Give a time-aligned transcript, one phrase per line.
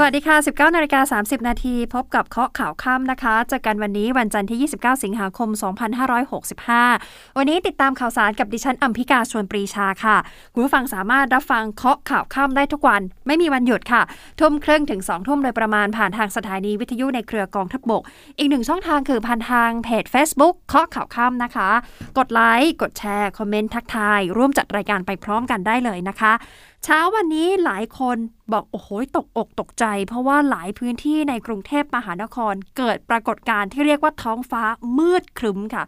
[0.00, 5.48] สวัสดีค่ะ 19นาฬิกา30 นาที พบกับเคาะข่าวค่ำนะคะจอกันวันนี้วันจันทร์ที่ 29 สิงหาคม
[6.42, 10.16] 2565 วันนี้ติดตามข่าวสารกับดิฉันอัมพิกาชวนปรีชาค่ะ
[10.52, 14.02] คุณผู้ฟังสามารถรับฟังเคาะข่าวค่ำได้ทุกวัน ไม่มีวันหยุดค่ะ
[14.40, 18.02] ทุ่มครึ่งถึง 2 ทุ่มโดยประมาณผ่านทางสถานีวิทยุในเครือกองทัพบก
[18.38, 21.70] อีกหนึ่งช่องทางคือผ่านทางเพจ Facebook เคาะข่าวค่ำนะคะ
[22.18, 26.34] กดไลค์ กดแชร์ คอมเมนต์ทักทาย ร่วมจัดรายการไปพร้อมกันได้เลยนะคะ
[26.84, 28.16] เช้าวันนี้หลายคน
[28.52, 34.62] บอกโอ้โหตกอกตกใจ เพราะว่าหลายพื้นที่ในกรุงเทพมหานครเกิดปรากฏการณ์ที่เรียกว่าท้องฟ้า
[34.98, 35.84] มืดครึ้มค่ะ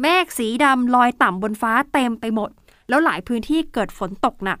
[0.00, 2.50] เมฆสีดำลอยต่ำบนฟ้าเต็มไปหมด
[2.88, 4.58] แล้วหลายพื้นที่เกิดฝนตกหนัก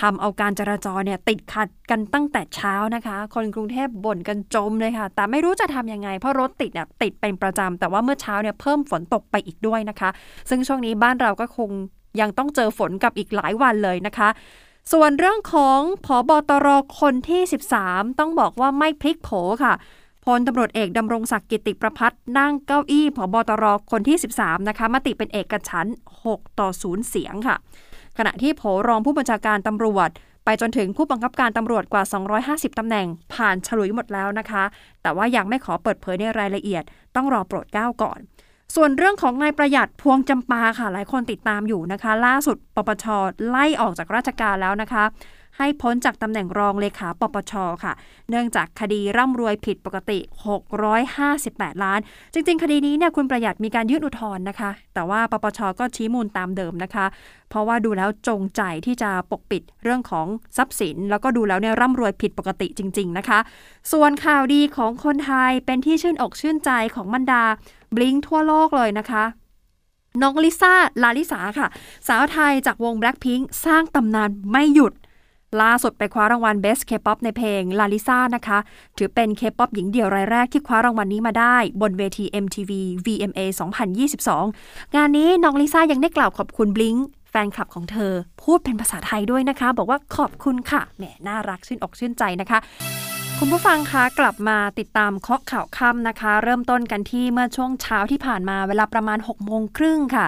[0.00, 10.10] ทำเอาการจราจรเนี่ยติดขัดกันตั้งแต่เช้านะคะ คนกรุงเทพบ่นกันจมเลยค่ะ แต่ไม่รู้จะทำยังไง เพราะรถติดเนี่ยติดเป็นประจำแต่ว่าเมื่อเช้าเนี่ยเพิ่มฝนตกไปอีกด้วยนะคะ
[10.50, 11.70] ซึ่งช่วงนี้บ้านเราก็คง
[12.20, 14.28] ยังต้องเจอฝนกับอีกหลายวันเลยนะคะ
[14.92, 16.68] ส่วนเรื่องของผอบตร
[17.00, 17.42] คนที่
[17.80, 19.30] 13 ต้องบอกว่าไม่พลิกโผ
[19.64, 19.74] ค่ะ
[20.24, 27.56] พลตำรวจเอกดำรงศักดิ์กิติประพัฒนั่งเก้าอี้ผอบตรคนที่ 13 นะคะมติเป็นเอกฉันท์6ต่อ 0 เสียงค่ะ
[28.18, 30.08] ขณะที่โผรองผู้บัญชาการตำรวจ
[30.44, 32.02] ไปจนถึงผู้บังคับการตำรวจกว่า
[32.46, 34.64] 250 ตำแหน่ง ผ่านฉลุยหมดแล้วนะคะ
[35.02, 36.82] แต่ว่ายังไม่ขอเปิดเผยในรายละเอียด
[37.16, 38.18] ต้องรอโปรดเก้าก่อน
[38.76, 43.04] ส่วนเรื่องของนายประหยัดพวงจำปาค่ะ หลายคนติดตามอยู่นะคะ ล่าสุดปปช
[43.48, 45.04] ไล่ออกจากราชการแล้วนะคะ
[45.58, 47.52] ให้พ้นจากตำแหน่งรองเลขาปปช
[47.84, 47.92] ค่ะ
[48.30, 50.18] เนื่องจากคดีร่ำรวยผิดปกติ
[51.02, 52.00] 658 ล้าน
[52.32, 57.06] จริง ๆ คดีนี้เนี่ยคุณประหยัดมีการยื่นอุทธรณ์นะคะ แต่ว่าปปชก็ชี้มูลตามเดิมนะคะ
[57.50, 63.38] เพราะว่าดูแล้วจงใจที่จะปกปิดเรื่องของทรัพย์สิน แล้วก็ดูแล้วเนี่ยร่ำรวยผิดปกติจริง ๆนะคะ
[63.92, 67.44] ส่วนข่าวดีของคนไทยเป็นที่ชื่นอกชื่นใจของบรรดา
[67.96, 69.24] บลิงทั่วโลกเลยนะคะ
[70.22, 71.68] น้องลิซ่า ลาลิสาค่ะ
[72.08, 74.92] สาวไทยจากวง Blackpink สร้างตำนานไม่หยุด
[75.62, 78.58] ล่าสุดไปคว้ารางวัล Best K-pop ในเพลง ลาลิซ่านะคะ
[78.96, 82.70] ถือเป็น K-pop หญิงเดี่ยวรายแรกที่คว้ารางวัลนี้มาได้ บนเวที MTV
[83.06, 83.40] VMA
[84.18, 86.96] 2022 งานนี้น้องลิซ่ายังได้กล่าวขอบคุณบลิง
[87.30, 88.12] แฟนคลับของเธอ
[88.42, 92.58] พูดเป็นภาษาไทยด้วยนะคะ บอกว่าขอบคุณค่ะแหมน่ารักชื่นอกชื่นใจนะคะ
[93.40, 100.26] คุณผู้ฟังคะกลับมาติดตามเคาะข่าวค่ำนะคะ เริ่มต้นกันที่เมื่อช่วงเช้าที่ผ่านมาเวลาประมาณ6โมงครึ่งค่ะ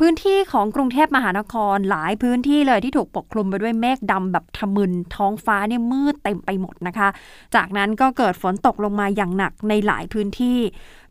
[0.00, 7.08] พื้นที่ของกรุงเทพมหานครหลายพื้นที่เลยที่ถูกปกคลุมไปด้วยเมฆดำแบบทะมึนท้องฟ้าเนี่ยมืดเต็มไปหมดนะคะ
[7.54, 10.58] จากนั้นก็เกิดฝนตกลงมาอย่างหนักในหลายพื้นที่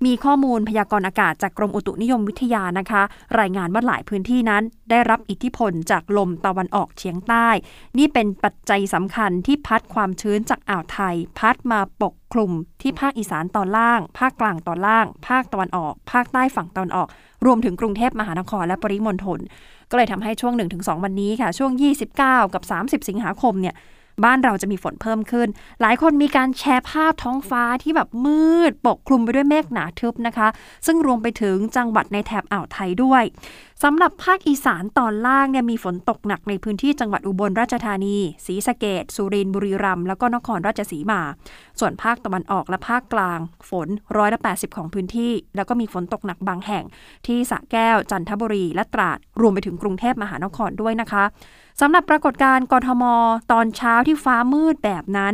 [0.06, 3.02] มีข้อมูลพยากรณ์อากาศจากกรมอุตุนิยมวิทยานะคะ
[3.40, 7.48] รายงานว่าหลายพื้นที่นั้น ได้รับอิทธิพลจากลมตะวันออกเฉียงใต้
[7.98, 17.08] นี่เป็นปัจจัยสำคัญที่พัดความชื้นจากอ่าวไทย พัดมาปกคลุมที่ภาคอีสานตอนล่าง ภาคกลางตอนล่าง ภาคตะวันออก ภาคใต้ฝั่งตะวันออก
[17.46, 19.40] รวมถึงกรุงเทพมหานครและปริมณฑล
[19.90, 21.72] ก็เลยทำให้ช่วง 1-2 วันนี้ค่ะ ช่วง
[22.14, 22.64] 29 กับ
[23.04, 23.76] 30 สิงหาคมเนี่ย
[24.26, 25.48] บ้านเราจะมีฝนเพิ่มขึ้น
[25.82, 30.48] หลายคนมีการแชร์ภาพท้องฟ้าที่แบบมืด ปกคลุมไปด้วยเมฆหนาทึบนะคะ
[30.86, 33.24] ซึ่งรวมไปถึงจังหวัดในแถบอ่าวไทยด้วย
[33.84, 41.22] สำหรับภาคอีสานตอนล่างเนี่ยมีฝนตกหนักในพื้นที่จังหวัดอุบลราชธานี ศรีสะเกดสุรินทร์บุรีรัมย์แล้วก็นครราชสีมา
[41.80, 43.40] ส่วนภาคตะวันออกและภาคกลาง
[43.70, 46.84] ฝนร้อยละ80 ของพื้นที่ แล้วก็มีฝนตกหนักบางแห่ง
[47.28, 51.24] ที่สระแก้วจันทบุรีและตราดรวมไปถึงกรุงเทพมหานครด้วยนะคะ
[51.82, 53.04] สำหรับปรากฏการณ์กรทม
[53.52, 55.34] ตอนเช้าที่ฟ้ามืดแบบนั้น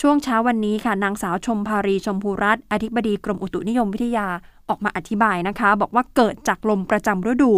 [0.00, 4.28] ช่วงเช้าวันนี้ค่ะ นางสาวชมภารีชมพูรัตน์อธิบดีกรมอุตุนิยมวิทยา
[4.68, 7.52] ออกมาอธิบายนะคะ บอกว่าเกิดจากลมประจำฤดู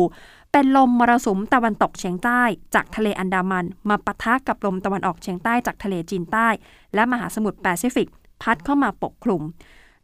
[0.53, 2.43] เป็นลมมรสุมตะวันตกเฉียงใต้
[2.75, 6.49] จากทะเลอันดามัน มาปะทะกับลมตะวันออกเฉียงใต้จากทะเลจีนใต้
[6.95, 8.09] และมหาสมุทรแปซิฟิก
[8.43, 9.43] พัดเข้ามาปกคลุม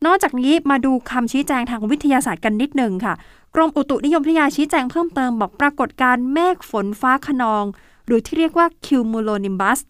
[0.07, 3.15] นอกจากนี้มาดูคำชี้แจงทางวิทยาศาสตร์กันนิดหนึ่งค่ะ
[3.55, 7.65] กรมอุตุนิยมวิทยาชี้แจงเพิ่มเติมบอกปรากฏการณ์เมฆฝนฟ้าขนอง
[8.07, 9.81] หรือที่เรียกว่า cumulonimbus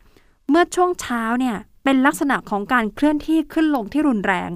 [0.48, 4.50] เมื่อช่วงเช้าเนี่ยเป็นลักษณะของการเคลื่อนที่ขึ้นลงที่รุนแรง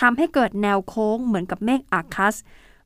[0.00, 2.34] ทำให้เกิดแนวโค้งเหมือนกับเมฆอาคัส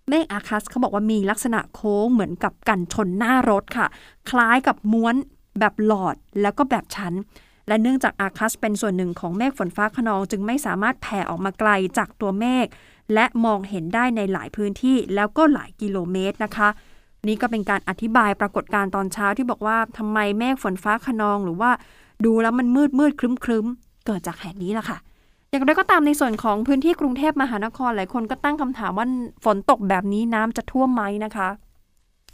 [0.08, 3.86] เมฆอาคัสเขาบอกว่ามีลักษณะโค้งเหมือนกับกันชนหน้ารถค่ะ
[4.30, 5.14] คล้ายกับม้วน
[5.58, 7.14] แบบหลอดแล้วก็แบบชั้น
[7.68, 12.66] และเนื่องจากอาคัสเป็นส่วนหนึ่งของเมฆฝนฟ้าขนอง จึงไม่สามารถแผ่ออกมาไกลจากตัวเมฆ
[13.14, 16.68] และมองเห็นได้ในหลายพื้นที่แล้วก็หลายกิโลเมตรนะคะ
[17.28, 21.70] นี่ก็เป็นการอธิบายปรากฏการณ์ตอนเช้าที่บอกว่าทำไมเมฆฝนฟ้าขนองหรือว่า
[22.24, 23.66] ดูแล้วมันมืดมืดครึ้มครึ้ม
[24.06, 24.98] เกิดจากแห่นี้แหละค่ะ
[25.50, 29.06] อย่างไรก็ตามในส่วนของพื้นที่กรุงเทพมหานครหลายคนก็ตั้งคำถามว่า
[29.44, 31.48] ฝนตกแบบนี้น้ำจะท่วมไหมนะคะ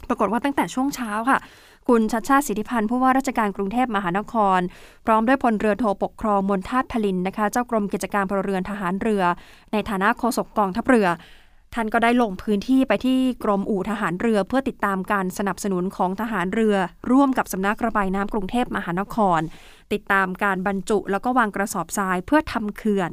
[0.09, 1.39] ปรากฏว่าตั้งแต่ช่วงเช้าค่ะ
[1.87, 4.59] คุณชัดชาติสิทธิพันธ์ผู้ว่าราชการกรุงเทพมหานคร
[5.05, 9.23] พร้อมด้วยพลเรือโทปกครองมนทาตพลินนะคะ เจ้ากรมกิจการพลเรือนทหารเรือ
[9.71, 11.07] ในฐานะโฆษกกองทัพเรือ
[11.73, 16.75] ท่านก็ได้ลงพื้นที่ไปที่กรมอู่ทหารเรือ เพื่อติดตามการสนับสนุนของทหารเรือ
[17.11, 19.39] ร่วมกับสำนักระบายน้ำกรุงเทพมหานคร
[19.93, 23.11] ติดตามการบรรจุแล้วก็วางกระสอบทรายเพื่อทำเขื่อน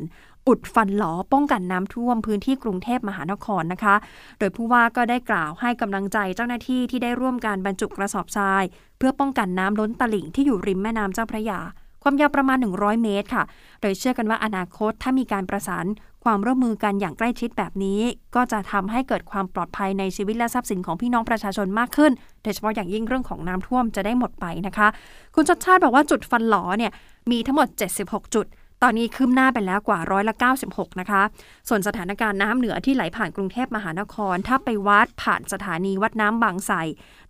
[0.48, 3.94] อุดฟันหลอป้องกันน้ำท่วมพื้นที่กรุงเทพมหานครนะคะ
[4.38, 8.64] โดยผู้ว่าก็ได้กล่าวให้กำลังใจเจ้าหน้าที่ที่ได้ร่วมการบรรจุกระสอบทราย
[8.98, 11.60] เพื่อป้องกันน้ำล้นตลิ่งที่อยู่ริมแม่น้ำเจ้าพระยา
[12.02, 13.44] ความยาวประมาณ 100 เมตรค่ะ
[13.81, 15.87] โดยเชื่อกันว่าอนาคตถ้ามีการประสาน
[16.25, 18.00] ความร่วมมือกันอย่างใกล้ชิดแบบนี้
[18.35, 22.12] ก็จะทำให้เกิดความปลอดภัยในชีวิตและทรัพย์สินของพี่น้องประชาชนมากขึ้น
[22.43, 24.88] โดยเฉพาะอย่างยิ่งเรื่องของน้ำท่วมจะได้หมดไปนะคะ
[25.35, 26.93] คุณชดชาติบอกว่าจุดฟันหลอเนี่ย
[27.31, 27.69] มีทั้งหมด
[28.03, 28.46] 76 จุด
[28.85, 30.35] ตอนนี้คืบหน้าไปแล้วกว่าร้อยละ
[30.67, 31.23] 96 นะคะ
[31.69, 36.76] ส่วนสถานการณ์น้ำเหนือที่ไหลผ่านกรุงเทพมหานคร ถ้าไปวัดผ่านสถานีวัดน้ำบางไทร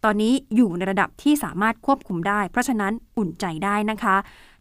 [0.04, 4.16] ตอนนี้อยู่ในระดับที่สามารถควบคุมได้ เพราะฉะนั้นอุ่นใจได้นะคะ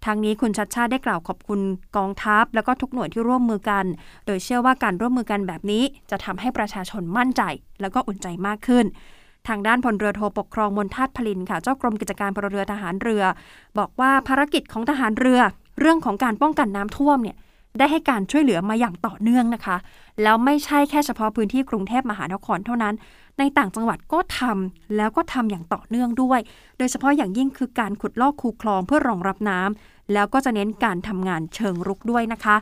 [0.06, 1.60] ทางนี้คุณชัดชาติได้กล่าวขอบคุณ
[1.98, 3.86] กองทัพ แล้วก็ทุกหน่วยที่ร่วมมือกัน
[4.26, 7.42] โดยเชื่อว่าการร่วมมือกันแบบนี้ จะทำให้ประชาชนมั่นใจ
[7.82, 8.86] แล้วก็อุ่นใจมากขึ้น
[9.48, 13.24] ทางด้านพลเรือโทปกครองมนทัดพลินค่ะ เจ้ากรมกิจการพลเรือทหารเรือ
[13.78, 15.40] บอกว่าภารกิจของทหารเรือ
[15.80, 17.38] เรื่องของการป้องกันน้ำท่วมเนี่ย
[17.78, 19.78] ได้ให้การช่วยเหลือมาอย่างต่อเนื่องนะคะ
[20.24, 22.94] แล้วไม่ใช่แค่เฉพาะพื้นที่กรุงเทพมหานครเท่านั้น
[23.40, 26.40] ในต่างจังหวัดก็ทำแล้วก็ทำอย่างต่อเนื่องด้วย
[26.78, 32.56] โดยเฉพาะอย่างยิ่งคือการขุดลอกคูคลองเพื่อรองรับน้ำแล้วก็จะเน้นการทำงานเชิงรุกด้วยนะคะ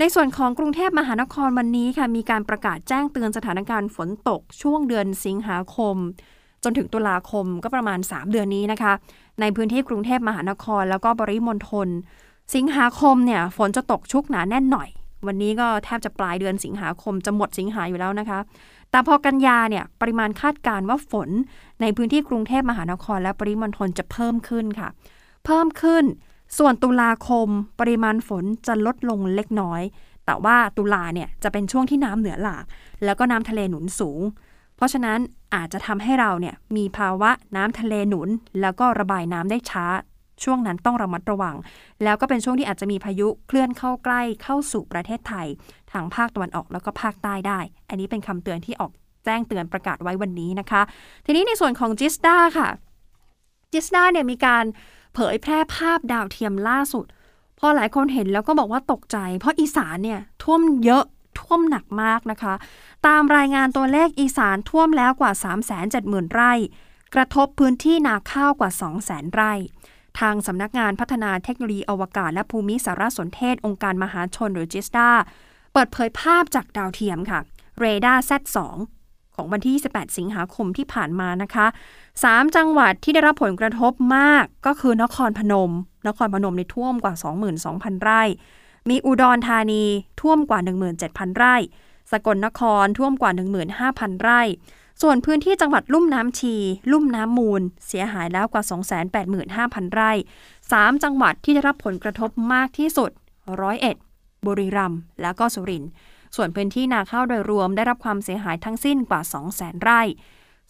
[0.00, 5.96] ในส่วนของกรุงเทพมหานครวันนี้ค่ะมีการประกาศแจ้งเตือนสถานการณ์ฝนตกช่วงเดือนสิงหาคม
[6.64, 8.92] จนถึงตุลาคมก็ประมาณ 3 เดือนนี้นะคะ
[9.40, 11.88] ในพื้นที่กรุงเทพมหานครแล้วก็ปริมณฑล
[12.54, 14.88] สิงหาคมเนี่ยฝนจะตกชุกหนาแน่นหน่อย
[15.26, 18.38] วันนี้ก็แทบจะปลายเดือนสิงหาคมจะหมดสิงหาอยู่แล้วนะคะ
[18.90, 21.28] แต่พอกันยาเนี่ยปริมาณคาดการณ์ว่าฝน
[21.80, 24.88] ในพื้นที่กรุงเทพมหานครและปริมณฑลจะเพิ่มขึ้นค่ะ
[25.44, 26.04] เพิ่มขึ้น
[26.58, 27.48] ส่วนตุลาคม
[27.80, 29.82] ปริมาณฝนจะลดลงเล็กน้อย
[30.26, 32.64] แต่ว่าตุลาเนี่ยจะเป็นช่วงที่น้ำเหนือหลาก
[33.04, 34.20] แล้วก็น้ำทะเลหนุนสูง
[34.76, 35.18] เพราะฉะนั้น
[35.54, 38.28] อาจจะทำให้เราเนี่ยมีภาวะน้ำทะเลหนุน
[38.60, 39.84] แล้วก็ระบายน้ำได้ช้า
[40.44, 41.56] ช่วงนั้นต้องระมัดระวัง
[42.02, 45.46] แล้วก็เป็นช่วงที่อาจจะมีพายุเคลื่อนเข้าใกล้เข้าสู่ประเทศไทย
[45.92, 48.92] ทางภาคตะวันออกแล้วก็ภาคใต้ได้ อันนี้เป็นคำเตือนที่ออก
[49.24, 50.82] แจ้งเตือนประกาศไว้วันนี้นะคะ
[51.26, 52.68] ทีนี้ในส่วนของจิสดาค่ะ
[53.72, 54.64] จิสดาเนี่ยมีการ
[55.14, 57.04] เผยแพร่ภาพดาวเทียมล่าสุด
[57.58, 61.04] พอหลายคนเห็นแล้วก็บอกว่าตกใจ เพราะอีสานเนี่ยท่วมเยอะ
[61.40, 62.54] ท่วมหนักมากนะคะ
[63.06, 65.32] ตามรายงานตัวเลขอีสานท่วมแล้วกว่า
[65.82, 66.52] 370,000 ไร่
[67.14, 68.70] กระทบพื้นที่นาข้าวกว่า
[69.02, 69.52] 200,000 ไร่
[70.20, 75.10] ทางสำนักงานพัฒนาเทคโนโลยีอวกาศ และภูมิสารสนเทศองค์การมหาชนหรือจิสดา
[75.72, 77.40] เปิดเผยภาพจากดาวเทียมค่ะ
[77.80, 78.58] เรดาร์ Z2
[79.34, 81.66] ของวันที่ 28 สิงหาคมที่ผ่านมานะคะ
[82.10, 85.72] 3 จังหวัดที่ได้รับผลกระทบมากก็คือนครพนม
[86.08, 87.14] นครพนมในท่วมกว่า
[87.60, 88.22] 22,000 ไร่
[88.90, 89.84] มีอุดรธานี
[90.20, 90.60] ท่วมกว่า
[90.98, 91.56] 17,000 ไร่
[92.10, 93.30] สกลนครท่วมกว่า
[93.76, 94.42] 15,000 ไร่
[95.02, 96.54] ส่วนพื้นที่จังหวัดลุ่มน้ำชี
[96.92, 98.62] ลุ่มน้ำมูล เสียหายแล้วกว่า
[99.28, 100.12] 285,000 ไร่
[100.56, 103.10] 3 จังหวัดที่ได้รับผลกระทบมากที่สุด
[103.60, 103.96] ร้อยเอ็ด
[104.46, 105.90] บุรีรัมย์ และก็สุรินทร์
[106.36, 109.20] ส่วนพื้นที่นาข้าวโดยรวมได้รับความเสียหายทั้งสิ้นกว่า
[109.52, 110.02] 200,000 ไร่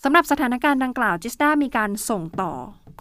[0.03, 2.53] สำหรับสถานการณ์ดังกล่าวจิสดามีการส่งต่อ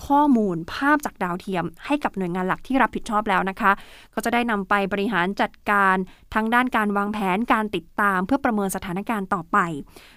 [0.05, 3.71] ข้อมูลภาพจากดาวเทียม ให้กับหน่วยงานหลักที่รับผิดชอบแล้วนะคะ
[4.13, 5.95] ก็จะได้นำไปบริหารจัดการ
[6.33, 9.57] ทั้งด้านการวางแผนการติดตาม เพื่อประเมินสถานการณ์ต่อไป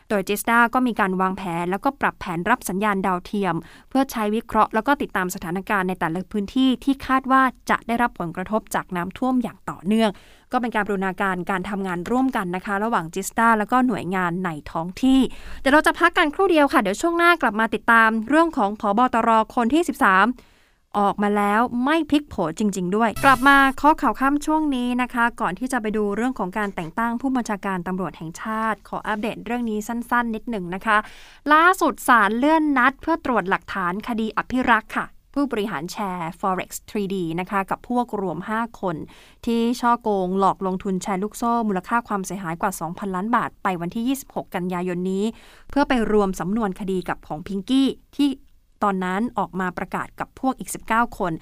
[0.08, 3.54] โดยจิสดาก็มีการวางแผน แล้วก็ปรับแผนรับสัญญาณดาวเทียม
[3.88, 10.10] เพื่อใช้วิเคราะห์แล้วก็ติดตามสถานการณ์ในแต่ละพื้นที่ที่คาดว่าจะได้รับผลกระทบจากน้ำท่วมอย่างต่อเนื่อง
[10.52, 15.20] ก็เป็นการบรูรณาการการทำงานร่วมกันนะคะ ระหว่างจิสตาแล้วก็หน่วยงานในท้องที่
[15.60, 30.96] เดี๋ยวเราจะพักกันครู่เดียวค่ะ เดี๋ยวช่วงหน้ากลับมาติดตามเรื่องของผอบอตรคนที่ 13 ออกมาแล้วไม่พลิกโผจริง ๆ ด้วย กลับมาข้อข่าวข้ามช่วงนี้นะคะ ก่อนที่จะไปดูเรื่องของการแต่งตั้งผู้บัญชาการตำรวจแห่งชาติ ขออัปเดตเรื่องนี้สั้น ๆ นิดหนึ่งนะคะ
[31.52, 35.06] ล่าสุดศาลเลื่อนนัด เพื่อตรวจหลักฐานคดีอภิรักษ์ค่ะ
[35.38, 38.96] ผู้บริหารแชร์ forex 3D นะคะกับพวกรวม 5 คน
[39.46, 45.24] ที่ช่อโกงหลอกลงทุนแชร์ลูกโซ่ มูลค่าความเสียหายกว่า 2,000 ล้านบาท ไปวันที่ 26 กันยายนนี้
[45.70, 48.28] เพื่อไปรวมสำนวนคดีกับของพิงกี้ที่
[48.82, 51.32] ตอนนั้นออกมาประกาศกับพวกอีก 19 คน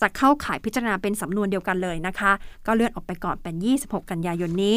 [0.00, 2.32] จะเข้าข่ายพิจารณาเป็นสำนวนเดียวกันเลยนะคะ
[2.66, 4.76] ก็เลื่อนออกไปก่อนเป็น 26 กันยายนนี้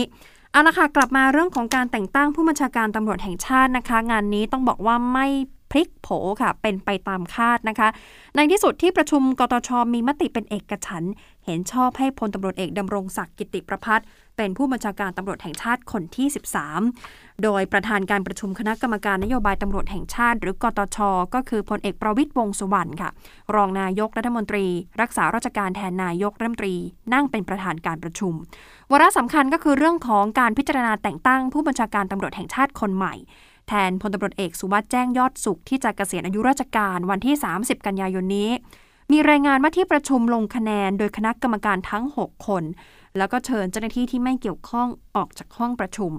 [0.51, 5.27] เอาละค่ะ กลับมาเรื่องของการแต่งตั้งผู้บัญชาการตำรวจแห่งชาตินะคะ งานนี้ต้องบอกว่าไม่
[5.71, 6.07] พลิกโผ
[6.41, 7.89] ค่ะ เป็นไปตามคาดนะคะ
[8.35, 11.03] ในที่สุดที่ประชุมกตชมีมติเป็นเอกฉัน
[11.45, 13.99] เห็นชอบให้พลตำรวจเอกดำรงศักดิ์กิติประพัฒ
[14.37, 16.27] เป็นผู้บัญชาการตำรวจแห่งชาติคนที่
[16.85, 20.97] 13 โดยประธานการประชุมคณะกรรมการนโยบายตำรวจแห่งชาติ หรือกตช
[21.35, 23.09] ก็คือพลเอกประวิตยวงสุวรรณค่ะ
[23.55, 24.65] รองนายกรัฐมนตรี
[25.01, 26.75] รักษาราชการแทนนายกรัฐมนตรี
[27.13, 28.33] นั่งเป็นประธานการประชุม
[28.91, 33.15] วาระสำคัญก็คือเรื่องของการพิจารณาแต่งตั้งผู้บัญชาการตำรวจแห่งชาติคนใหม่
[33.69, 38.49] แทนพลตำรวจเอกสุวัสด์แจ้งยอดสุขที่จะเกษียณอายุราชการวันที่ 30 กันยายนนี้
[39.11, 42.63] มีรายงานว่าที่ประชุมลงคะแนนโดยคณะกรรมการทั้ง 6 คน
[43.17, 46.11] แล้วก็เชิญเจ้าหน้าที่ที่ไม่เกี่ยวข้องออกจากห้องประชุม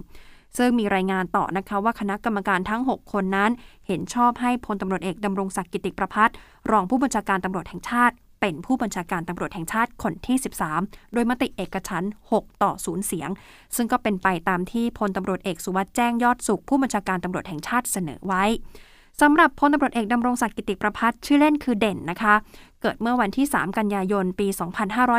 [0.56, 3.50] ซึ่งมีรายงานต่อนะคะว่าคณะกรรมการทั้ง 6 คนนั้น
[3.86, 6.30] เห็นชอบให้พลตำรวจเอกดำรงศักดิ์กิติประพัฒ
[6.70, 10.36] รองผู้บัญชาการตำรวจแห่งชาติ เป็นผู้บัญชาการตำรวจแห่งชาติคนที่
[10.74, 13.30] 13 โดยมติเอกฉันท์6ต่อ 0 เสียง
[13.76, 18.44] ซึ่งก็เป็นไปตามที่พลตำรวจเอกสุวัสด์แจ้งยอดสุขผู้บัญชาการตำรวจแห่งชาติเสนอไว้
[19.20, 22.34] สำหรับพลตำรวจเอกดำรงศักดิ์กิติประพัฒน์ชื่อเล่นคือเด่นนะคะ
[22.80, 24.48] เกิดเมื่อวันที่ 3 กันยายน ปี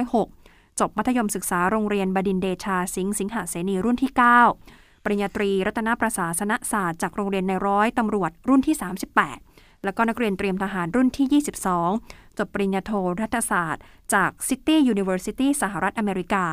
[0.04, 4.12] 2506 จบมัธยมศึกษาโรงเรียนบดินเดชาสิงห์สิงหาเสนีรุ่นที่
[4.58, 8.76] 9 ปริญญาตรีรัตนประศาสนศาสตร์จากโรงเรียนในร้อยตำรวจรุ่นที่
[9.18, 9.51] 38
[9.84, 11.44] แล้วก็นักเรียนเตรียมทหารรุ่นที่
[11.94, 13.84] 22 จบปริญญาโทรัฐศาสตร์
[14.14, 16.46] จาก City University สหรัฐอเมริกา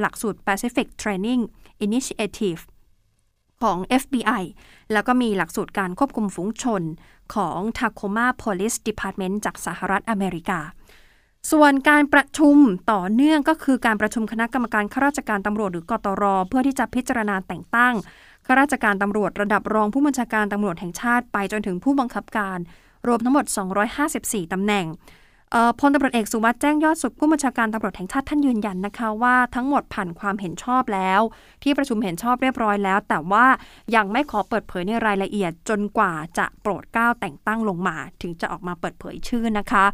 [0.00, 1.42] หลักสูตร Pacific Training
[1.86, 2.60] Initiative
[3.62, 4.42] ของ FBI
[4.92, 6.82] แล้วก็มีหลักสูตรการควบคุมฝูงชน
[7.34, 10.60] ของ Tacoma Police Department จากสหรัฐอเมริกา
[11.52, 12.56] ส่วนการประชุม
[12.92, 17.94] ต่อเนื่องก็คือการประชุมคณะกรรมการข้าราชการตำรวจหรือกตร เพื่อที่จะพิจารณาแต่งตั้ง
[18.46, 22.58] ข้าราชการตำรวจระดับรองผู้บัญชาการตำรวจแห่งชาติไปจนถึงผู้บังคับการ
[23.06, 23.44] รวมทั้งหมด
[23.98, 24.86] 254 ตำแหน่ง
[25.80, 31.20] พลตำรวจเอกสุวัสด์แจ้งยอดสุขผู้บัญชาการตำรวจแห่งชาติท่านยืนยันนะคะว่าทั้งหมดผ่านความเห็นชอบแล้ว
[31.62, 33.46] ที่ประชุมเห็นชอบเรียบร้อยแล้ว แต่ว่า
[33.94, 39.84] ยังไม่ขอเปิดเผยในรายละเอียดจนกว่าจะโปรดเกล้าแต่งตั้งลงมา ถึงจะออกมาเปิดเผยชื่อนะคะ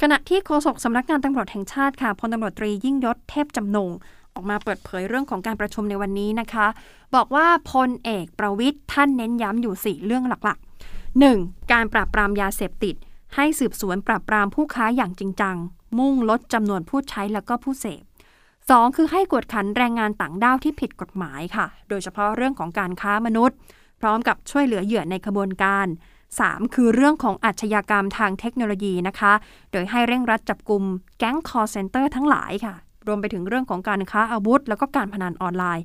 [0.00, 3.90] ขณะที่โฆษกสำนักงานตำรวจแห่งชาติค่ะพลตำรวจตรียิ่งยศเทพจำนง
[4.38, 6.66] ออกมาเปิดเผยเรื่องของการประชุมในวันนี้นะคะ
[7.14, 11.72] บอกว่าพลเอกประวิทย์ท่านเน้นย้ำอยู่ 4 เรื่องหลักๆ 1.
[11.72, 12.94] การปราบปรามยาเสพติด
[13.34, 15.56] ให้สืบสวนปราบปรามผู้ค้าอย่างจริงจัง
[15.98, 18.02] มุ่งลดจำนวนผู้ใช้แล้วก็ผู้เสพ
[18.50, 18.96] 2.
[18.96, 23.56] คือให้กวดขันแรงงานต่างด้าวที่ผิดกฎหมายค่ะ โดยเฉพาะเรื่องของการค้ามนุษย์
[24.00, 25.86] พร้อมกับช่วยเหลือเหยื่อในขบวนการ
[26.30, 26.74] 3.
[26.74, 29.32] คือเรื่องของอาชญากรรมทางเทคโนโลยีนะคะ
[29.72, 30.82] โดยให้เร่งรัดจับกลุ่ม
[31.18, 32.74] แก๊งคอร์เซนเตอร์ทั้งหลายค่ะ
[33.08, 35.84] รวมไปถึงเรื่องของการค้าอาวุธ แล้วก็การพนันออนไลน์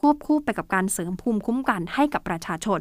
[0.00, 2.80] ควบคู่ไปกับการเสริมภูมิคุ้มกันให้กับประชาชน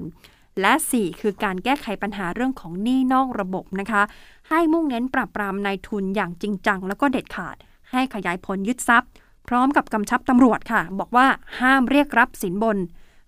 [0.62, 4.02] และ 4 คือการแก้ไขปัญหาเรื่องของหนี้นอกระบบนะคะ
[4.50, 7.56] ให้มุ่งเน้นปราบปรามนายทุนอย่างจริงจัง แล้วก็เด็ดขาด
[7.92, 9.10] ให้ขยายผลยึดทรัพย์
[9.48, 11.28] พร้อมกับกำชับตำรวจค่ะ บอกว่า
[11.60, 12.78] ห้ามเรียกรับสินบน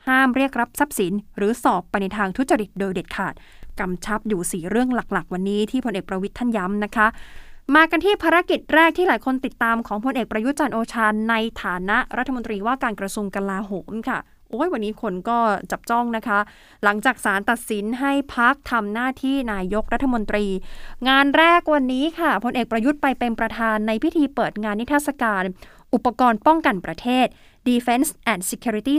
[0.08, 3.34] ห้ามเรียกรับทรัพย์สิน หรือสอบไปในทางทุจริตโดยเด็ดขาด
[3.80, 7.08] กำชับอยู่สีเรื่องหลักๆ วันนี้ที่พลเอกประวิทย์ท่านย้ำนะคะ
[7.74, 14.20] มากันที่ภารกิจแรกที่หลายคนติดตามของพลเอกประยุจันโอชาในฐานะรัฐมนตรีว่าการกระทรวงกลาโหมค่ะ
[14.50, 15.40] โอ้ยวันนี้คนก็
[15.72, 16.40] จับจ้องนะคะ
[16.84, 20.46] หลังจากศาลตัดสินให้พักทำหน้าที่นายกรัฐมนตรี
[21.10, 25.44] งานแรกวันนี้ค่ะพลเอกประยุทธ์ไปเป็นประธานในพิธีเปิดงานนิทรรศการ
[25.94, 27.28] อุปกรณ์ป้องกันประเทศ
[27.68, 28.96] Defense and Security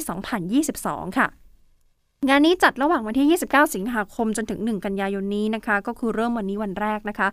[0.57, 1.29] 2022 ค่ะ
[2.29, 7.29] งานนี้จัดระหว่างวันที่ 29 สิงหาคมจนถึง 1 กันยายนนี้นะคะ ก็คือเริ่มวันนี้วันแรกนะคะ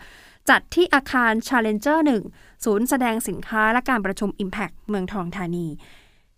[0.50, 2.00] จัดที่อาคาร Challenger
[2.32, 5.68] 1 ศูนย์แสดงสินค้าและการประชุม Impact เมืองทองธานี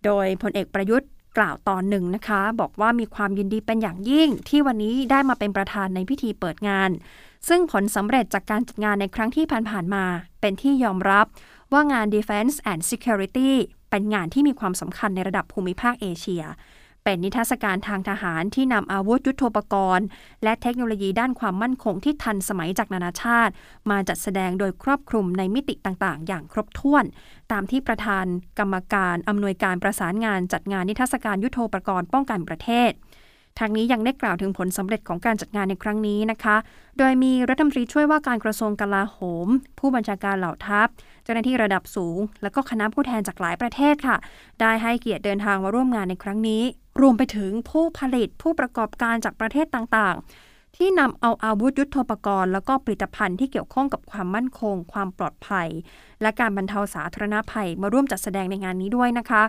[0.05, 6.89] โดยพลเอกประยุทธ์กล่าวตอนหนึ่งนะคะ บอกว่ามีความยินดีเป็นอย่างยิ่งที่วันนี้ได้มาเป็นประธานในพิธีเปิดงาน
[7.47, 10.05] ซึ่งผลสำเร็จจากการจัดงานในครั้งที่ผ่านๆมา
[10.41, 11.25] เป็นที่ยอมรับ
[11.73, 13.51] ว่างาน Defense and Security
[13.89, 16.43] เป็นงานที่มีความสำคัญในระดับภูมิภาคเอเชีย
[17.05, 20.05] เป็นนิทรรศการทางทหารที่นำอาวุธยุโทโธปกรณ์
[20.43, 23.53] และเทคโนโลยีด้านความมั่นคงที่ทันสมัยจากนานาชาติ
[23.89, 27.05] มาจัดแสดงโดยครอบคลุมในมิติต่างๆ อย่างครบถ้วน
[27.51, 28.25] ตามที่ประธาน
[28.59, 32.91] กรรมการอำนวยการประสานงานจัดงานนิทรรศการยุโทโธปกรณ์ป้องกันประเทศ
[33.59, 36.55] ทางนี้ยังได้กล่าวถึงผลสำเร็จของการจัดงานในครั้งนี้นะคะ
[36.97, 39.47] โดยมีรัฐมนตรีช่วยว่าการกระทรวงกลาโหม
[39.79, 40.87] ผู้บัญชาการเหล่าทัพ
[41.23, 44.17] เจ้าหน้าที่ระดับสูง และก็คณะผู้แทนจากหลายประเทศค่ะ
[44.61, 46.63] ได้ให้เกียรติเดินทางมาร่วมงานในครั้งนี้
[47.01, 55.67] รวมไปถึงผู้ผลิตผู้ประกอบการจากประเทศต่างๆ ที่นำเอาอาวุธยุโทโธปกรณ์ แล้วก็ผลิตภัณฑ์ที่เกี่ยวข้องกับความมั่นคง ความปลอดภัย
[56.21, 59.43] และการบรรเทาสาธารณภัยมาร่วมจัดแสดงในงานนี้ด้วยนะคะ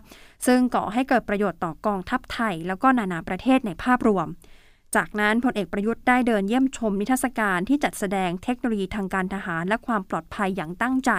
[0.46, 4.26] ซึ่งก่อให้เกิดประโยชน์ต่อกองทัพไทย แล้วก็นานาประเทศในภาพรวม
[4.96, 11.10] จากนั้นพลเอกประยุทธ์ได้เดินเยี่ยมชมนิทรรศการที่จัดแสดงเทคโนโลยีทางการทหารและความปลอดภัยอย่างตั้งใจ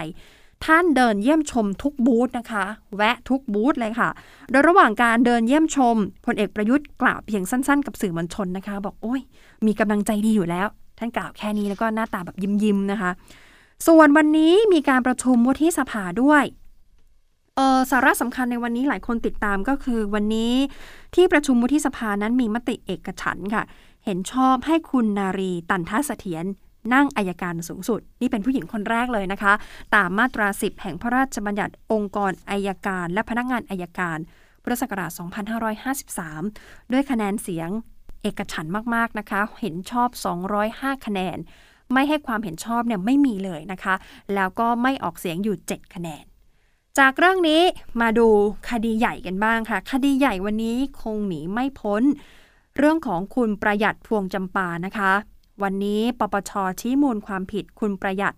[0.66, 4.10] ท่านเดินเยี่ยมชมทุกบูธนะคะ แวะทุกบูธเลยค่ะ
[4.52, 5.96] โดยระหว่างการเดินเยี่ยมชม
[6.26, 9.22] พลเอกประยุทธ์กล่าวเพียงสั้นๆ กับสื่อมวลชนนะคะ บอกโอ้ย
[9.66, 10.68] มีกำลังใจดีอยู่แล้ว
[11.00, 13.12] ท่านกล่าวแค่นี้แล้วก็หน้าตาแบบยิ้มๆนะคะ
[13.88, 16.44] ส่วนวันนี้มีการประชุมวุฒิสภาด้วย
[17.58, 20.54] ออสาระสำคัญในวันนี้หลายคนติดตามก็คือวันนี้
[21.16, 23.64] ที่ประชุมวุฒิสภานั้นมีมติเอกฉันค่ะ
[24.06, 26.46] เห็นชอบให้คุณนารีตันทเสถียร
[26.94, 29.53] นั่งอายการสูงสุด นี่เป็นผู้หญิงคนแรกเลยนะคะ
[29.96, 34.17] ตามมาตรา 10 แห่งพระราชบัญญัติองค์กรอายการ และพนักงานอายการ
[34.63, 35.12] พุทธศักราช
[36.01, 37.70] 2553 ด้วยคะแนนเสียง
[38.24, 38.65] เอกฉัน
[38.96, 40.10] มากๆนะคะ เห็นชอบ
[40.58, 41.38] 205 คะแนน
[41.94, 43.96] ไม่ให้ความเห็นชอบเนี่ยไม่มีเลยนะคะ
[44.36, 46.25] แล้วก็ไม่ออกเสียงอยู่ 7 คะแนน
[47.00, 47.62] จากเรื่องนี้
[48.01, 48.27] มาดู
[48.70, 52.03] คดีใหญ่กันบ้างค่ะ คดีใหญ่วันนี้คงหนีไม่พ้น
[52.77, 55.12] เรื่องของคุณประหยัดพวงจำปานะคะ
[55.64, 58.36] วันนี้ปปชชี้มูลความผิดคุณประหยัด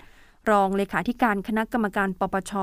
[0.50, 2.54] รองเลขาธิการคณะกรรมการปปช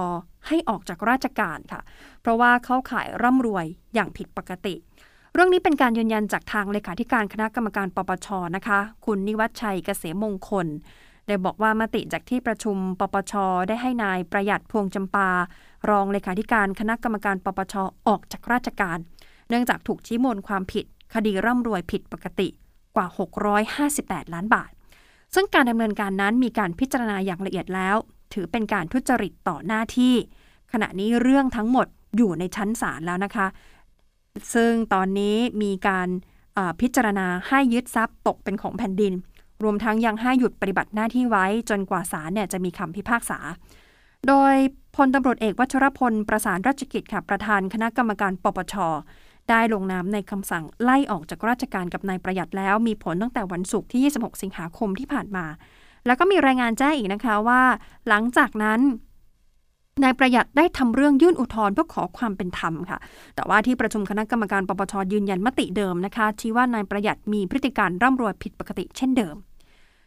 [0.47, 1.81] ให้ออกจากราชการค่ะ
[2.21, 4.75] เพราะว่าเข้าข่ายร่ำรวยอย่างผิดปกติ
[5.35, 10.67] เรื่องนี้เป็นการยืนยันจากทางเลขาธิการคณะกรรมการปปชนะคะ คุณนิวัฒชัยเกษมมงคล
[11.27, 13.33] ได้บอกว่ามติจากที่ประชุมปปช
[13.69, 15.31] ได้ให้นายประหยัดพวงจำปา
[15.91, 17.75] รองเลขาธิการคณะกรรมการปปช
[18.09, 18.99] ออกจากราชการ
[19.49, 20.85] เนื่องจากถูกชี้มูลความผิด
[21.15, 22.49] คดีร่ำรวยผิดปกติ
[22.97, 23.07] กว่า
[23.87, 24.71] 658 ล้านบาท
[25.35, 27.97] ซึ่งการดำเนินการนั้นมีการพิจารณาอย่างละเอียดแล้ว
[28.35, 30.15] ถือเป็นการทุจริตต่อหน้าที่
[30.73, 31.87] ขณะนี้เรื่องทั้งหมด
[32.17, 33.47] อยู่ในชั้นศาลแล้วนะคะ
[34.55, 36.09] ซึ่งตอนนี้มีการ
[36.81, 39.13] พิจารณาให้ยึดทรัพย์ตกเป็นของแผ่นดิน
[39.63, 43.39] รวมทั้งยังให้หยุดปฏิบัติหน้าที่ไว้จนกว่าศาลเนี่ยจะมีคำพิพากษา
[44.29, 44.55] โดย
[44.97, 48.75] พลตำรวจเอกวัชรพลประสานราชกิจค่ะประธานคณะกรรมการปปช
[49.51, 55.45] ได้ลงนามในคำสั่งไล่ออกจากราชการกับนายประหยัดแล้ว มีผลตั้งแต่วันศุกร์ที่ 26 สิงหาคมที่ผ่านมา
[56.07, 57.63] แล้วก็มีรายงานแจ้งอีกนะคะว่า
[58.09, 58.81] หลังจากนั้น
[60.03, 62.99] นายประหยัดได้ทำเรื่องยื่นอุทธรณ์เพื่อขอความเป็นธรรมค่ะ
[63.35, 69.37] แต่ว่าที่ประชุมคณะกรรมการปปชยืนยันมติเดิมนะคะชี้ว่านายประหยัดมีพฤติการร่ำรวยผิดปกติเช่นเดิม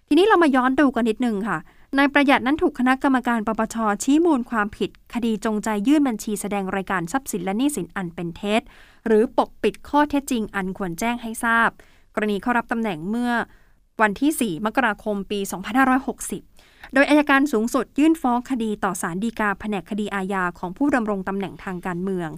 [0.08, 1.58] ทีนี้เรามาย้อนดูกันนิดนึงค่ะ
[1.98, 8.62] นายประหยัดนั้นถูกคณะกรรมการปปชชี้มูลความผิด คดีจงใจยื่นบัญชีแสดงรายการทรัพย์สินและหนี้สินอันเป็นเท็จ
[9.08, 11.70] หรือปกปิดข้อเท็จจริงอันควรแจ้งให้ทราบ
[12.16, 13.32] กรณีเข้ารับตำแหน่งเมื่อ
[14.02, 15.40] วันที่ 4 มกราคม ปี
[16.18, 22.30] 2560 โดยอายการสูงสุดยื่นฟ้องคดีต่อศาลฎีกาแผนกคดีอาญาของผู้ดำรงตำแหน่งทางการเมือง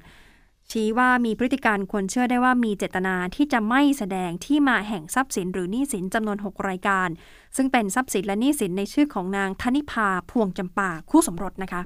[0.72, 7.10] ชี้ว่ามีพฤติการควรเชื่อได้ว่ามีเจตนาที่จะไม่แสดงที่มาแห่งทรัพย์สินหรือหนี้สินจำนวน 6 รายการ
[7.58, 11.82] ซึ่งเป็นทรัพย์สินและหนี้สินในชื่อของนางธนิพาพวงจำปาคู่สมรสนะคะ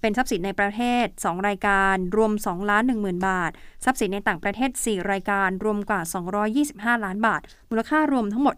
[0.00, 3.50] เป็นทรัพย์สินในประเทศ 2 รายการรวม2ล้าน1 0,000 บาท
[3.84, 6.00] ทรัพย์สินในต่างประเทศ 4 รายการรวมกว่า
[6.96, 8.56] 225 ล้านบาท มูลค่ารวมทั้งหมด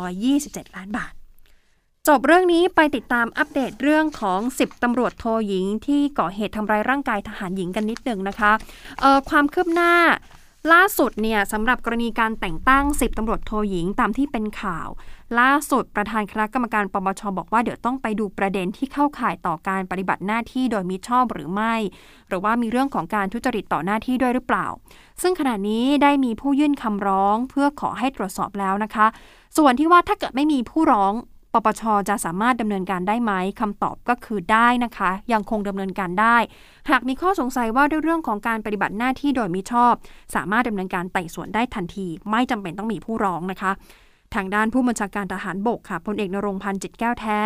[0.00, 1.12] 227 ล้านบาท
[2.12, 8.52] จบเรื่องนี้ไปติดตามอัปเดตเรื่องของ 10ตำรวจโทหญิง ที่ก่อเหตุทำร้ายร่างกายทหารหญิงกันนิดหนึ่งนะคะ
[9.00, 9.92] เออความคืบหน้า
[10.72, 14.88] ล่าสุดเนี่ยสำหรับกรณีการแต่งตั้ง 10ตำรวจโทหญิงตามที่เป็นข่าว
[15.38, 21.74] ล่าสุดประธานคณะกรรมการปปชบอกว่าเดี๋ยวต้องไปดูประเด็นที่เข้าข่ายต่อการปฏิบัติหน้าที่โดยมิชอบหรือไม่
[22.28, 24.66] หรือว่ามีเรื่องของการทุจริตต่อหน้าที่ด้วยหรือเปล่า
[25.22, 29.06] ซึ่งขณะนี้ได้มีผู้ยื่นคำร้องเพื่อขอให้ตรวจสอบแล้วนะคะ
[29.56, 31.14] ส่วนที่ว่าถ้าเกิดไม่มีผู้ร้อง
[31.58, 36.36] ปปชจะสามารถดำเนินการได้ไหมคำตอบก็คือได้นะคะ ยังคงดำเนินการได้
[36.90, 39.94] หากมีข้อสงสัยว่าด้วยเรื่องของการปฏิบัติหน้าที่โดยมิชอบ
[40.34, 43.72] สามารถดำเนินการไต่สวนได้ทันที ไม่จำเป็นต้องมีผู้ร้องนะคะ
[44.34, 47.38] ทางด้านผู้บัญชาการทหารบกค่ะพลเอกนรงพันธ์จิตแก้วแท้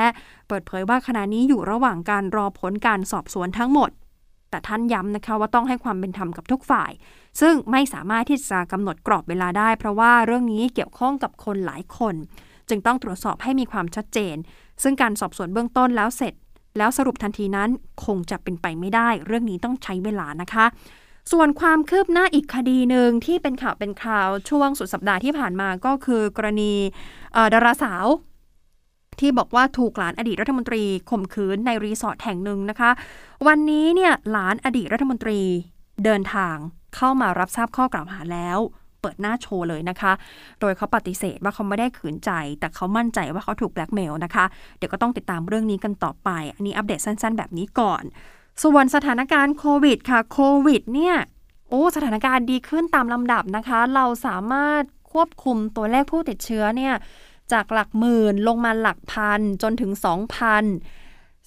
[0.48, 3.90] เปิดเผยว่าขณะนี้อยู่ระหว่างการรอผลการสอบสวนทั้งหมด
[4.50, 6.90] แต่ท่านย้ำนะคะว่าต้องให้ความเป็นธรรมกับทุกฝ่าย
[7.40, 12.14] ซึ่งไม่สามารถที่จะกำหนดกรอบเวลาได้ เพราะว่าเรื่องนี้เกี่ยวข้องกับคนหลายคน
[12.68, 14.36] จึงต้องตรวจสอบให้มีความชัดเจน
[14.82, 16.34] ซึ่งการสอบสวนเบื้องต้นแล้วเสร็จ
[16.78, 17.70] แล้วสรุปทันทีนั้น
[18.04, 20.66] คงจะเป็นไปไม่ได้ เรื่องนี้ต้องใช้เวลานะคะ
[21.32, 26.72] ส่วนความคืบหน้าอีกคดีหนึ่งที่เป็นข่าวเป็นคราวช่วงสุดสัปดาห์ที่ผ่านมาก็คือกรณี
[27.54, 28.06] ดาราสาว
[29.20, 32.90] ที่บอกว่าถูกหลานอดีตรัฐมนตรีข่มขืนในรีสอร์ทแห่งหนึ่งนะคะ
[33.46, 35.40] วันนี้เนี่ยหลานอดีตรัฐมนตรี
[36.04, 36.56] เดินทาง
[36.96, 38.58] เข้ามารับทราบข้อกล่าวหาแล้ว
[39.02, 40.12] เปิดหน้าโชว์เลยนะคะ
[40.60, 44.44] โดยเขาปฏิเสธว่าเขาไม่ได้ขืนใจ แต่เขามั่นใจว่าเขาถูกแบล็กเมลนะคะ
[44.78, 48.02] เดี๋ยวก็ต้องติดตามเรื่องนี้กันต่อไป อันนี้อัปเดตสั้นๆ แบบนี้ก่อน
[48.62, 51.16] ส่วนสถานการณ์โควิดค่ะ โควิดเนี่ย
[51.68, 56.94] โอ้ สถานการณ์ดีขึ้นตามลำดับนะคะ เราสามารถควบคุมตัวเลขผู้ติดเชื้อเนี่ย
[57.52, 60.02] จากหลักหมื่นลงมาหลักพันจนถึง 2,000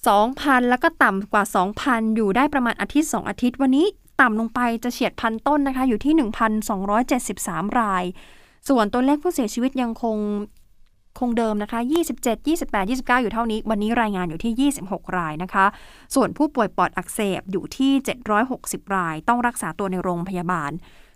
[0.06, 1.44] 2,000 แล้วก็ต่ำกว่า
[1.80, 3.86] 2,000 อยู่ได้ประมาณอาทิตย์ 2 อาทิตย์วันนี้
[4.20, 6.14] ต่ำลงไปจะเฉียดพันต้นนะคะ อยู่ที่
[6.96, 8.04] 1,273 ราย
[8.68, 10.18] ส่วนตัวเลขผู้เสียชีวิตยังคง
[11.18, 11.80] คงเดิมนะคะ
[12.14, 15.66] 27 28 29 อยู่เท่านี้ วันนี้รายงานอยู่ที่ 26 รายนะคะ
[16.14, 17.92] ส่วนผู้ป่วยปอดอักเสบอยู่ที่
[18.44, 20.70] 760 ราย ต้องรักษาตัวในโรงพยาบาล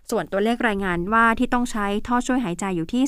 [0.09, 3.03] ส่วนตัวเลขรายงานว่าที่ต้องใช้ท่อช่วยหายใจอยู่ที่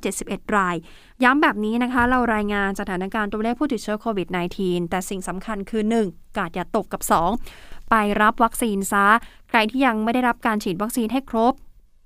[0.00, 0.76] 371 ราย
[1.24, 4.28] ย้ำแบบนี้นะคะ เรารายงานสถานการณ์ตัวเลขผู้ติดเชื้อโควิด
[4.58, 6.36] -19 แต่สิ่งสำคัญคือ 1.
[6.36, 7.02] กาดอย่าตกกับ
[7.46, 7.90] 2.
[7.90, 9.06] ไปรับวัคซีนซะ
[9.48, 11.52] ใครที่ยังไม่ได้รับการฉีดวัคซีนให้ครบ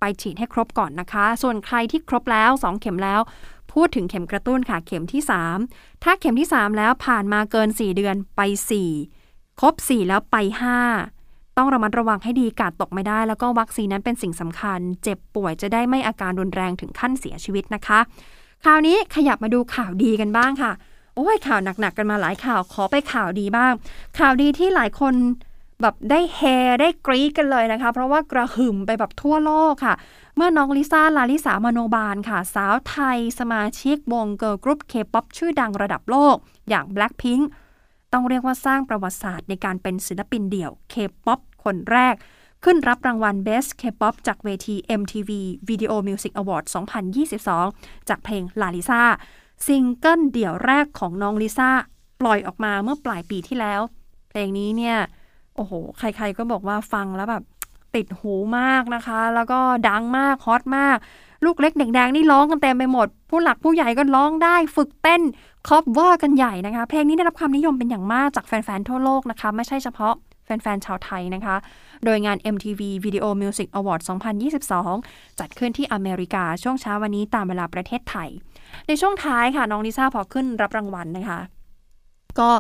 [0.01, 3.20] ไปฉีดให้ครบก่อนนะคะ ส่วนใครที่ครบแล้ว 2 เข็มแล้ว
[3.72, 5.22] พูดถึงเข็มกระตุ้นค่ะเข็มที่
[5.62, 8.40] 3 ถ้าเข็มที่ 3 แล้วผ่านมาเกิน 4 เดือนไป
[9.01, 11.17] 4 ครบ 4 แล้วไป 5
[11.59, 17.99] ต้องระมัดระวังให้ดีการ์ดตกไม่ได้ แล้วก็วัคซีนนั้นเป็นสิ่งสำคัญ เจ็บป่วยจะได้ไม่อาการรุนแรงถึงขั้นเสียชีวิตนะคะ
[18.64, 20.73] คราวนี้ขยับมาดูข่าวดีกันบ้างค่ะ
[21.16, 23.73] โอ้ยข่าวหนักๆกันมาหลายข่าวขอไปข่าวดีบ้าง
[24.18, 25.14] ข่าวดีที่หลายคน
[25.83, 26.40] แบบได้เฮ
[26.81, 29.94] ได้กรี๊ดกันเลยนะคะ เพราะว่ากระหึ่มไปแบบทั่วโลกค่ะ
[30.37, 36.37] เมื่อน้องลิซ่า ลลิษามโนบาลค่ะ สาวไทย สมาชิกวงเกิร์ลกรุ๊ปเคป๊อปชื่อดังระดับโลก
[36.68, 37.44] อย่าง Blackpink
[38.12, 40.94] ต้องเรียกว่าสร้างประวัติศาสตร์ในการเป็นศิลปินเดี่ยวเค
[41.27, 42.14] ป๊อป คนแรก
[42.64, 45.31] ขึ้นรับรางวัล Best K-pop จากเวที MTV
[45.68, 46.64] Video Music Award
[47.37, 49.02] 2022 จากเพลง ลาลิซา
[49.66, 51.70] ซิงเกิลเดี่ยวแรกของน้องลิซ่า
[52.20, 53.81] ปล่อยออกมาเมื่อปลายปีที่แล้ว
[54.31, 54.96] เพลงนี้เนี่ย
[55.54, 57.42] โอ้โห ใครๆก็บอกว่าฟังแล้วแบบ
[57.94, 60.98] ติดหูมากนะคะ แล้วก็ดังมาก ฮอตมาก
[61.44, 65.22] ลูกเล็กเด็กแดงนี่ร้องกันเต็มไปหมด ผู้หลักผู้ใหญ่ก็ร้องได้ ฝึกเต้น
[65.68, 70.14] cover กันใหญ่นะคะ เพลงนี้ได้รับความนิยมเป็นอย่างมากจากแฟนๆทั่วโลกนะคะ ไม่ใช่เฉพาะ
[70.49, 71.57] แฟนๆ ชาวไทยนะคะ
[72.05, 74.01] โดยงาน MTV Video Music Award
[74.71, 78.29] 2022 จัดขึ้นที่อเมริกาช่วงเช้าวันนี้ตามเวลาประเทศไทย
[78.89, 81.41] ในช่วงท้ายค่ะ น้องลิซ่าพอขึ้นรับรางวัลนะคะ
[82.39, 82.51] ก็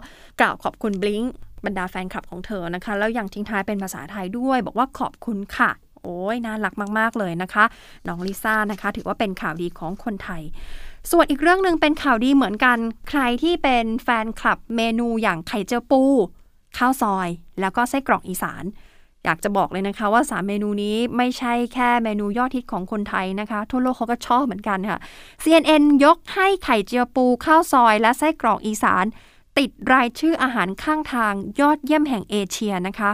[0.40, 1.22] กล่าวขอบคุณ BLINK
[1.64, 5.70] บรรดาแฟนคลับของเธอนะคะ แล้วยังทิ้งท้ายเป็นภาษาไทยด้วย บอกว่าขอบคุณค่ะ
[6.02, 7.64] โอ้ยน่ารักมาก ๆ เลยนะคะ
[8.08, 10.42] น้องลิซ่านะคะ ถือว่าเป็นข่าวดีของคนไทย
[11.10, 16.02] ส่วนอีกเรื่องหนึ่งเป็นข่าวดีเหมือนกัน ใครที่เป็นแฟนคลับเมนูอย่างไข่เจียวปู
[16.78, 17.28] ข้าวซอย
[17.60, 18.64] แล้วก็ไส้กรอกอีสาน
[19.24, 24.98] อยากจะบอกเลยนะคะว่า 3 เมนูนี้ไม่ใช่แค่เมนูยอดฮิตของคนไทยนะคะ ทั่วโลกเขาก็ชอบเหมือนกันค่ะ
[25.42, 29.04] CNN ยกให้ไข่เจียวปูข้าวซอย และไส้กรอกอีสาน
[29.58, 33.10] ติดรายชื่ออาหารข้างทางยอดเยี่ยมแห่งเอเชียนะคะ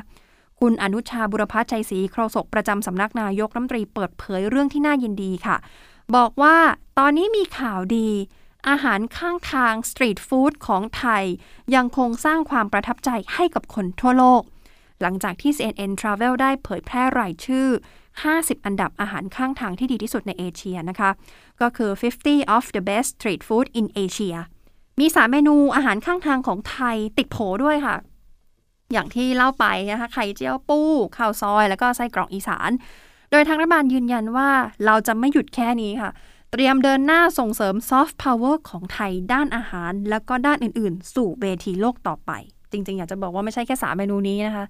[0.61, 5.57] คุณอนุชาบุรพัชชัยศรีโฆษกประจำสำนักนายกรัฐมนตรีเปิดเผยเรื่องที่น่ายินดีค่ะ
[6.17, 6.57] บอกว่า
[6.99, 8.09] ตอนนี้มีข่าวดี
[8.69, 11.25] อาหารข้างทาง street food ของไทย
[11.75, 14.43] ยังคงสร้างความประทับใจให้กับคนทั่วโลก
[15.01, 17.69] หลังจากที่ CNN Travel ได้เผยแพร่รายชื่อ
[18.17, 21.11] 50 อันดับอาหารข้างทางที่ดีที่สุดในเอเชียนะคะ
[21.61, 21.91] ก็คือ
[22.25, 24.37] 50 of the best street food in Asia
[25.01, 27.97] มี3เมนูอาหารข้างทางของไทยติดโผด้วยค่ะ
[28.93, 30.81] อย่างที่เล่าไปนะคะไข่เจียวปู
[31.17, 32.71] ข้าวซอย แล้วก็ไส้กรอกอีสาน
[33.31, 34.51] โดยทางรัฐบาลยืนยันว่า
[34.87, 36.11] เราจะไม่หยุดแค่นี้ค่ะ
[36.57, 42.33] เตรียมเดินหน้าส่งเสริมซอฟต์พาวเวอร์ของไทยด้านอาหาร แล้วก็ด้านอื่น ๆ สู่เวทีโลกต่อไป
[42.73, 44.65] จริง ๆ อยากจะบอกว่าไม่ใช่แค่สามเมนูนี้นะคะ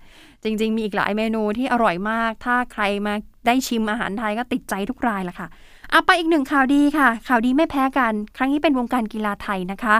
[0.45, 3.15] จริง ๆ มีอีกหลายเมนูที่อร่อยมาก ถ้าใครมา
[3.47, 5.49] ได้ชิมอาหารไทยก็ติดใจทุกรายละค่ะ
[5.91, 9.97] เอาไปอีกหนึ่งข่าวดีค่ะ ข่าวดีไม่แพ้กัน ครั้งนี้เป็นวงการกีฬาไทยนะคะ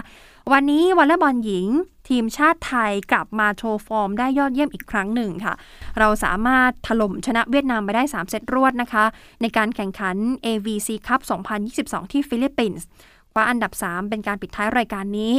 [0.51, 1.67] วันนี้วอลเลย์บอลหญิง
[2.09, 5.53] ทีมชาติไทยกลับมาโชว์ฟอร์มได้ยอดเยี่ยมอีกครั้งหนึ่งค่ะ
[5.99, 9.05] เราสามารถถล่มชนะเวียดนามไปได้ 3 เซตรวดนะคะ
[9.41, 11.21] ในการแข่งขัน AVC Cup
[11.65, 12.85] 2022 ที่ฟิลิปปินส์
[13.31, 15.33] คว้าอันดับ 3 เป็นการปิดท้ายรายการนี้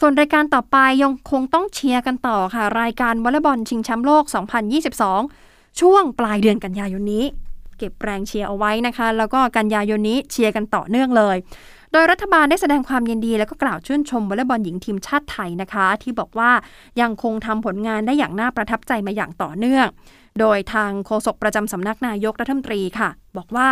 [0.00, 4.24] ส่วนรายการต่อไปยังคงต้องเชียร์กันต่อค่ะ รายการวอลเลย์บอลชิงแชมป์โลก
[5.02, 7.24] 2022 ช่วงปลายเดือนกันยายนนี้
[7.78, 11.36] เก็บแรงเชียร์เอาไว้นะคะ แล้วก็กันยายนนี้เชียร์กันต่อเนื่องเลย
[11.92, 16.50] โดยรัฐบาลได้แสดงความยินดี แล้วก็กล่าวชื่นชมวอลเลย์บอลหญิงทีมชาติไทยนะคะ ที่บอกว่า
[17.00, 19.86] ยังคงทำผลงานได้อย่างน่าประทับใจมาอย่างต่อเนื่อง
[20.40, 23.68] โดยทางโฆษกประจำสำนักนายกรัฐมนตรีค่ะ บอกว่า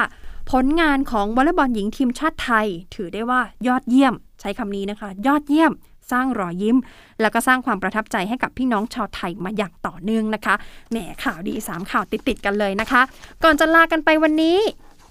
[0.53, 5.73] ผลงานของวอลเลย์บอลหญิงทีมชาติไทย ถือได้ว่ายอดเยี่ยม ใช้คำนี้นะคะ ยอดเยี่ยม
[6.12, 6.77] สร้างรอยยิ้ม
[7.21, 10.55] แล้วก็สร้างความประทับใจให้กับพี่น้องชาวไทยมาอย่างต่อเนื่องนะคะ
[10.90, 13.03] แหมข่าวดี 3 ข่าวติดๆกันเลยนะคะ
[13.45, 14.59] ก่อนจะลากันไปวันนี้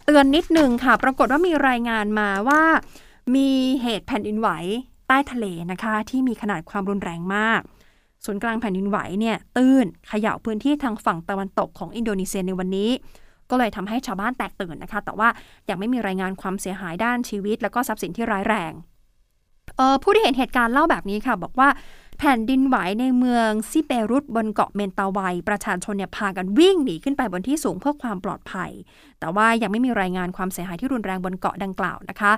[0.06, 2.64] เตือนนิดหนึ่งค่ะ ปรากฏว่ามีรายงานมาว่า
[3.36, 3.50] มี
[3.82, 4.50] เหตุแผ่นดินไหว
[5.08, 7.62] ใต้ทะเลนะคะ ที่มีขนาดความรุนแรงมาก
[8.26, 12.90] ศูนย์กลางแผ่นดินไหวเนี่ยตื้นเขย่าพื้นที่ทางฝั่งตะวันตกของอินโดนีเซียในวันนี้
[13.50, 15.30] ก็เลยทำให้ชาวบ้านแตกตื่นนะคะ แต่ว่า
[15.70, 18.74] ยังไม่มีรายงานความเสียหายด้านชีวิต แล้วก็ทรัพย์สินที่ร้ายแรง
[20.04, 21.70] ผู้ที่เห็นเหตุการณ์เล่าแบบนี้ค่ะ บอกว่า
[22.20, 28.72] แผ่นดินไหวในเมืองซิเปรุตบนเกาะเมนตาวัยประชาชนเนี่ยพากันวิ่งหนีขึ้นไปบนที่สูงเพื่อความปลอดภัย
[29.20, 32.32] แต่ว่ายังไม่มีรายงานความเสียหายที่รุนแรงบนเกาะดังกล่าวนะคะ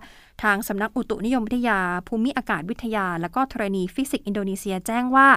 [0.44, 5.28] ทางสำนักอุตุนิยมวิทยา ภูมิอากาศวิทยา และก็ธรณีฟิสิกส์อินโดนีเซียแจ้งว่า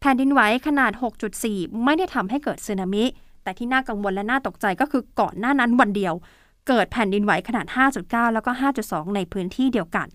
[0.00, 0.92] แผ่นดินไหวขนาด
[1.38, 3.04] 6.4 ไม่ได้ทำให้เกิดสึนามิ
[3.42, 6.14] แต่ที่น่ากังวลและน่าตกใจก็คือก่อนหน้านั้นวันเดียว
[6.68, 7.66] เกิดแผ่นดินไหวขนาด
[8.00, 8.50] 5.9 แล้วก็
[8.82, 10.06] 5.2 ในพื้นที่เดียวกัน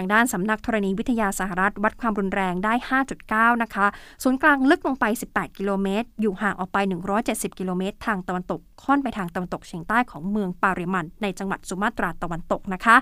[0.00, 2.74] างด้านสำนักธรณีวิทยาสหรัฐ วัดความรุนแรงได้
[3.18, 3.86] 5.9 นะคะ
[4.22, 6.78] ศูนย์กลางลึกลงไป 18 กิโลเมตร อยู่ห่างออกไป
[7.18, 12.96] 170 กิโลเมตร ทางตะวันตก ค่อนไปทางตะวันตกเฉียงใต้ของเมืองปารีอามัน ในจังหวัดสุมาตราตะวันตกนะคะ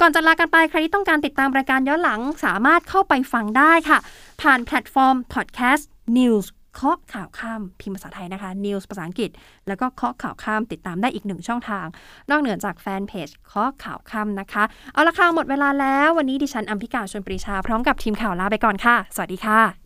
[0.00, 3.98] ก่อนจะลากันไป ใครที่ต้องการติดตามรายการย้อนหลัง สามารถเข้าไปฟังได้ค่ะ
[4.42, 5.82] ผ่านแพลตฟอร์ม Podcast
[6.18, 9.30] News เคาะข่าวค่ำ พิมพ์ภาษาไทยนะคะ News ภาษาอังกฤษ
[9.68, 11.86] แล้วก็เคาะข่าวค่ำ ติดตามได้อีกหนึ่งช่องทาง
[12.30, 19.81] นอกเหนือจากแฟนเพจเคาะข่าวค่ำนะคะ เอาละค่ะหมดเวลาแล้ว วันนี้ดิฉันอัมพิกาชวนปรีชาพร้อมกับทีมข่าวลาไปก่อนค่ะ สวัสดีค่ะ